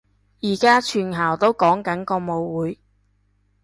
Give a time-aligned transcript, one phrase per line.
[0.41, 2.79] 而家全校都講緊個舞會